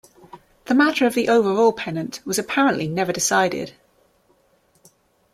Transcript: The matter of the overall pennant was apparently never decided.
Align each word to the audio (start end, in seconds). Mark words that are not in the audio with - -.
The 0.65 0.73
matter 0.73 1.05
of 1.05 1.13
the 1.13 1.29
overall 1.29 1.71
pennant 1.73 2.21
was 2.25 2.39
apparently 2.39 2.87
never 2.87 3.11
decided. 3.13 3.73